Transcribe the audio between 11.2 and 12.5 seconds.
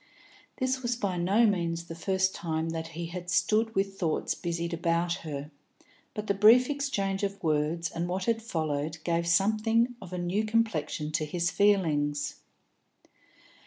his feelings.